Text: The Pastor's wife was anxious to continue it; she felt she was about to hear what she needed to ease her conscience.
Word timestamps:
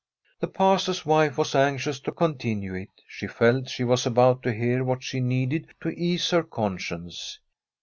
The 0.39 0.47
Pastor's 0.47 1.05
wife 1.05 1.37
was 1.37 1.53
anxious 1.53 1.99
to 1.99 2.11
continue 2.11 2.73
it; 2.73 2.89
she 3.07 3.27
felt 3.27 3.69
she 3.69 3.83
was 3.83 4.03
about 4.07 4.41
to 4.41 4.51
hear 4.51 4.83
what 4.83 5.03
she 5.03 5.19
needed 5.19 5.67
to 5.81 5.89
ease 5.91 6.27
her 6.31 6.41
conscience. 6.41 7.37